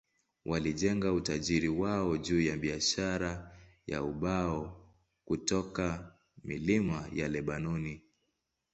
Walijenga 0.45 1.13
utajiri 1.13 1.69
wao 1.69 2.17
juu 2.17 2.41
ya 2.41 2.57
biashara 2.57 3.55
ya 3.87 4.03
ubao 4.03 4.85
kutoka 5.25 6.13
milima 6.43 7.09
ya 7.13 7.27
Lebanoni. 7.27 8.01